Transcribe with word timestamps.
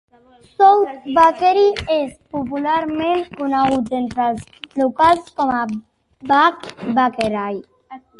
South 0.59 0.87
Vacherie 1.17 1.81
és 1.95 2.15
popularment 2.37 3.21
conegut 3.41 3.91
entre 3.97 4.25
els 4.29 4.47
locals 4.81 5.29
com 5.43 5.53
a 5.59 5.61
Back 6.33 6.73
Vacherie. 6.99 7.63